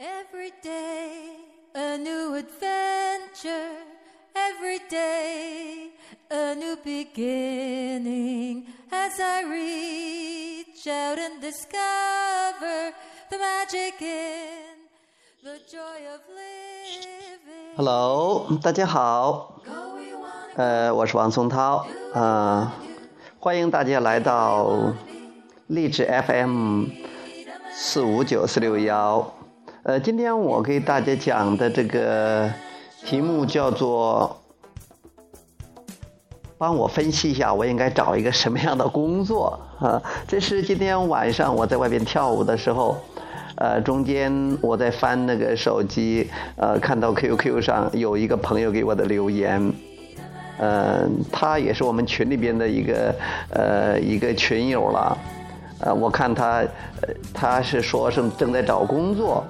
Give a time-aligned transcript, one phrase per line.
[0.00, 1.42] Every day
[1.74, 3.82] a new adventure,
[4.32, 5.90] every day
[6.30, 8.66] a new beginning.
[8.92, 12.92] As I reach out and discover
[13.28, 14.86] the magic in
[15.42, 17.74] the joy of living.
[17.76, 19.60] Hello，大家好，
[20.54, 21.84] 呃，我是王松涛，
[22.14, 22.70] 呃，
[23.40, 24.94] 欢迎大家来到
[25.66, 26.84] 励志 FM
[27.72, 29.34] 四五九四六幺，
[29.84, 32.50] 呃，今天我给大家讲的这个
[33.04, 34.36] 题目叫做，
[36.58, 40.02] 帮我分析一下我应该找一个什么样的工作啊？
[40.26, 42.96] 这是今天晚上我在外边跳舞的时候。
[43.60, 49.72] 呃，中间我在翻那个手机，呃，看到 QQ 上有一个朋友给我的留言，
[50.58, 51.00] 呃，
[51.32, 53.12] 他也是我们群里边的一个
[53.50, 55.18] 呃一个群友了，
[55.80, 56.58] 呃，我看他
[57.02, 59.44] 呃他是说是正在找工作，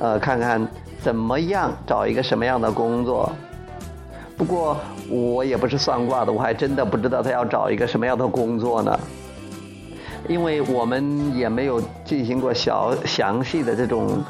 [0.00, 0.66] 呃，看看
[1.00, 3.30] 怎么样找一个什么样的工作。
[4.36, 4.76] 不过
[5.08, 8.98] 我也不是算卦的，我还真的不知道他要找一个什么样的工作呢。
[10.26, 14.22] 因为我们也没有进行过小详细的这种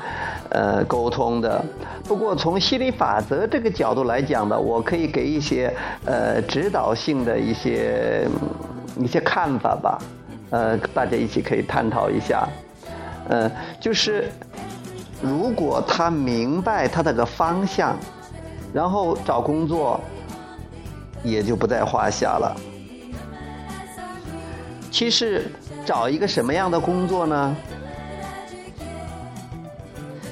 [0.50, 1.64] 呃沟通的。
[2.02, 5.72] 不过从心理法则这个角度来讲呢，我可以给一些
[6.04, 8.26] 呃指导性的一些
[8.98, 9.98] 一些看法吧，
[10.50, 12.46] 呃，大家一起可以探讨一下。
[13.28, 14.28] 呃，就是
[15.24, 17.96] 如果他明白他这个方向，
[18.74, 19.98] 然后找工作
[21.22, 22.54] 也就不在话下了。
[24.90, 25.50] 其实
[25.84, 27.56] 找一个什么样的工作呢？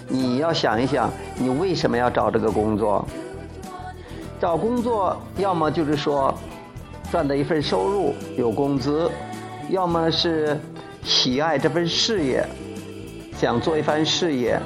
[0.09, 3.03] 你要想一想，你为什么要找这个工作？
[4.39, 6.35] 找工作，要么就是说
[7.11, 9.11] 赚的一份收入有工资，
[9.71, 10.61] 要么是
[11.03, 12.47] 喜爱这份事业，
[13.39, 14.61] 想做一番事业，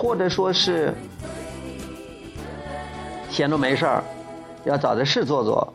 [0.00, 0.94] 或者说是
[3.28, 4.04] 闲着没事儿，
[4.64, 5.72] 要找点事做做。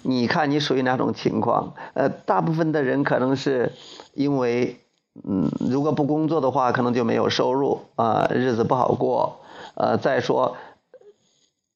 [0.00, 1.74] 你看你属于哪种情况？
[1.92, 3.72] 呃，大部分的人可能是
[4.14, 4.80] 因为，
[5.28, 9.40] 嗯，如果不工作的话，可能就没有收入啊、日子不好过。
[9.74, 10.56] 呃，再说，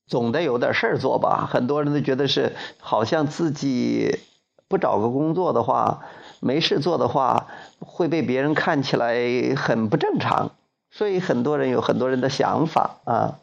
[0.07, 1.47] 总得有点事儿做吧。
[1.53, 4.21] 很多人都觉得是，好像自己
[4.69, 6.01] 不找个工作的话，
[6.41, 7.49] 没事做的话，
[7.79, 10.53] 会被别人看起来很不正常。
[10.91, 13.39] 所以很多人有很多人的想法啊。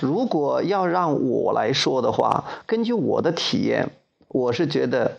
[0.00, 3.90] 如果要让我来说的话，根据我的体验，
[4.28, 5.18] 我是觉得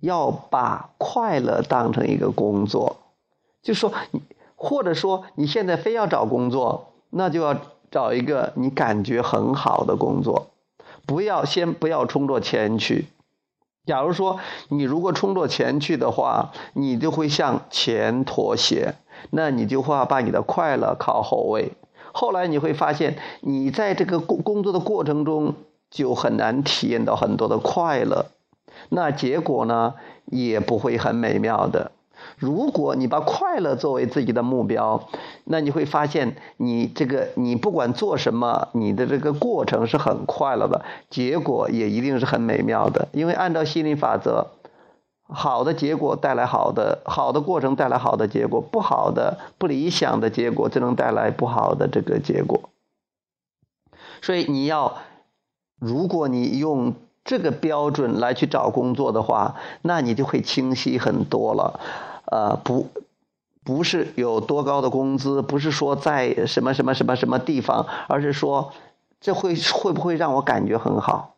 [0.00, 2.98] 要把快乐当成一个工作，
[3.62, 3.92] 就说，
[4.54, 7.56] 或者说你现在非要找工作，那就要
[7.90, 10.50] 找一个你感觉很好的工作，
[11.04, 13.08] 不要先不要冲着钱去。
[13.86, 14.38] 假如说
[14.68, 18.94] 你如果冲着钱去的话，你就会向钱妥协，
[19.30, 21.72] 那你就会把你的快乐靠后位。
[22.12, 25.54] 后来你会发现，你在这个工工作的过程中
[25.90, 28.26] 就很难体验到很多的快乐，
[28.88, 29.94] 那结果呢
[30.26, 31.90] 也不会很美妙的。
[32.38, 35.08] 如果你把快乐作为自己的目标，
[35.44, 43.08] 那你会发现，你这个你不管做什么，你的这个过程是很快乐的，结果也一定是很美妙的。
[43.12, 44.46] 因为按照心理法则，
[45.26, 52.70] 好的结果带来好的，好的过程带来好的结果，不好的、不理想的结果只能带来不好的这个结果。
[54.20, 54.96] 所以你要，
[55.78, 61.80] 如果你用这个标准来去找工作的话，那你就会清晰很多了。
[62.26, 62.86] 呃，不，
[63.64, 68.72] 不是有多高的工资，不是说在什么什么什么什么地方，而是说
[69.20, 71.33] 这会会不会让我感觉很好？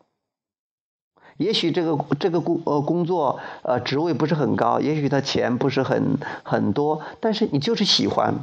[1.37, 8.33] 也许这个这个工呃工作呃职位不是很高，也许他钱不是很很多，但是你就是喜欢，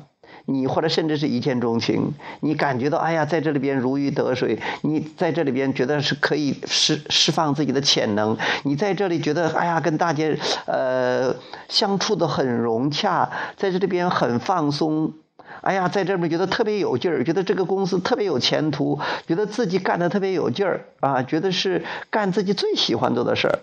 [0.46, 10.24] 你或者甚至是一见钟情，你感觉到哎呀，在这里边如鱼得水，你在这里边觉得是可以释释放自己的潜能，你在这里觉得哎呀，跟大家
[10.66, 11.34] 呃
[11.68, 15.12] 相处的很融洽，在这里边很放松。
[15.60, 23.60] 哎呀，在这边觉得特别有劲儿，觉得这个公司特别有前途，觉得自己干的特别有劲儿啊，觉得是干自己最喜欢做的事儿。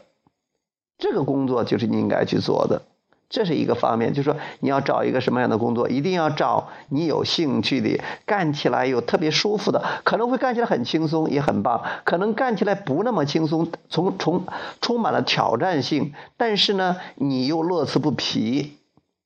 [0.97, 2.81] 这个工作就是你应该去做的，
[3.29, 4.13] 这是一个方面。
[4.13, 14.45] 就是说，你要找一个什么样的工作，一定要找你有兴趣的，干起来有特别舒服的，可能会干起来很轻松，也很棒；可能干起来不那么轻松，从从
[14.81, 18.77] 充满了挑战性，但是呢，你又乐此不疲。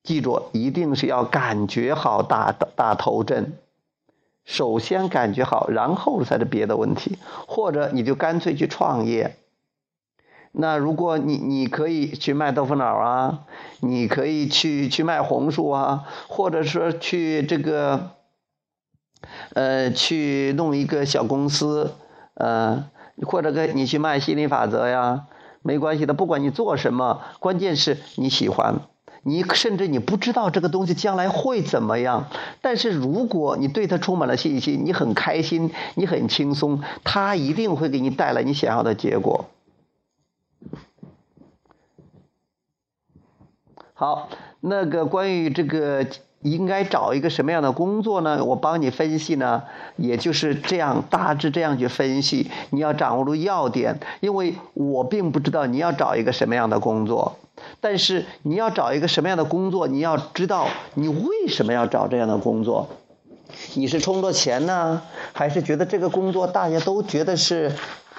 [0.06, 3.57] 记住，一定是要感觉好打打头阵。
[4.46, 7.18] 首先感觉好，然后才是别的问题。
[7.48, 9.36] 或者你就干脆去创业。
[10.52, 13.40] 那如果你你可以去卖豆腐脑啊，
[13.81, 18.12] 你可以去去卖红薯啊，或者说去这个，
[19.54, 21.96] 呃，去弄一个小公司，
[22.36, 22.86] 呃，
[23.24, 25.25] 或者跟你去卖心理法则呀，
[25.62, 28.80] 没关系的，不管你做什么，关键是你喜欢，
[29.27, 32.27] 你甚至你不知道这个东西将来会怎么样，
[32.62, 39.45] 但是如果你对它充满了信心，你很开心，你很轻松，它一定会给你带来你想要的结果。
[43.95, 44.30] 好，
[44.60, 46.06] 那个关于这个
[46.42, 48.45] 应该找一个什么样的工作呢？
[48.45, 49.63] 我帮你分析呢，
[49.95, 52.51] 也就是这样大致这样去分析。
[52.69, 57.39] 你要掌握住要点，因为我并不知道你要找一个什么样的工作，
[57.80, 62.88] 但是你要找一个什么样的工作，你要知道你为什么要找这样的工作。
[63.75, 65.02] 你是冲着钱呢，
[65.34, 67.72] 还是觉得这个工作大家都觉得是，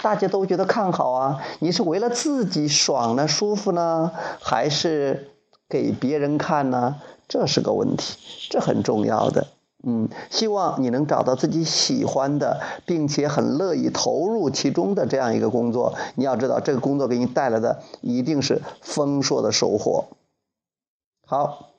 [0.03, 1.41] 大家都觉得看好啊？
[1.59, 5.31] 你是为了自己爽呢、舒服呢，还是？
[5.69, 6.94] 给别人看呢，
[7.27, 8.17] 这是个问题，
[8.50, 9.49] 这很重要的。
[9.88, 15.94] 嗯，希望你能找到自己喜欢的，并且很乐意投入其中的这样一个工作。
[16.17, 20.06] 你要知道，这个工作给你带来的一定是丰硕的收获。
[21.25, 21.71] 好，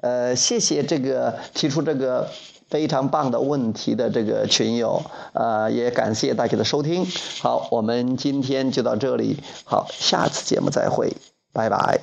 [0.00, 2.28] 呃，谢谢这个提出这个
[2.68, 5.02] 非常棒的问题的这个群友，
[5.32, 7.06] 呃，也感谢大家的收听。
[7.40, 11.12] 好，我们今天就到这里，好，下次节目再会，
[11.52, 12.00] 拜拜。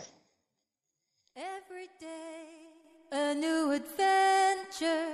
[1.35, 2.69] Every day,
[3.09, 5.10] a new adventure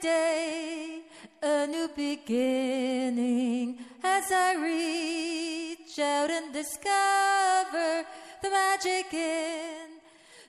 [0.00, 1.02] day,
[1.42, 8.04] a new beginning as I reach out and discover
[8.42, 9.88] the magic in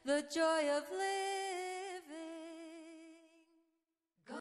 [0.05, 1.46] the joy of living.